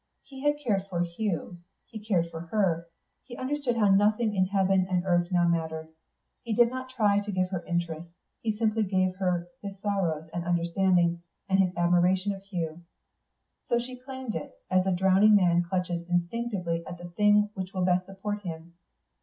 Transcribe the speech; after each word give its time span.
He 0.23 0.41
had 0.43 0.57
cared 0.57 0.87
for 0.87 1.01
Hugh; 1.01 1.59
he 1.85 1.99
cared 2.03 2.31
for 2.31 2.39
her; 2.47 2.87
he 3.27 3.37
understood 3.37 3.75
how 3.77 3.89
nothing 3.91 4.33
in 4.35 4.47
heaven 4.47 4.87
and 4.89 5.03
earth 5.05 5.27
now 5.31 5.47
mattered; 5.47 5.89
he 6.41 6.53
did 6.55 6.71
not 6.71 6.89
try 6.89 7.19
to 7.19 7.31
give 7.31 7.51
her 7.51 7.63
interests; 7.67 8.11
he 8.41 8.57
simply 8.57 8.81
gave 8.81 9.17
her 9.17 9.47
his 9.61 9.77
sorrow 9.79 10.27
and 10.33 10.43
understanding 10.43 11.21
and 11.47 11.59
his 11.59 11.75
admiration 11.77 12.33
of 12.33 12.41
Hugh. 12.41 12.81
So 13.69 13.77
she 13.77 13.95
claimed 13.95 14.33
it, 14.33 14.55
as 14.71 14.87
a 14.87 14.91
drowning 14.91 15.35
man 15.35 15.61
clutches 15.61 16.09
instinctively 16.09 16.83
at 16.87 16.97
the 16.97 17.09
thing 17.09 17.51
which 17.53 17.71
will 17.71 17.85
best 17.85 18.07
support 18.07 18.41
him. 18.41 18.73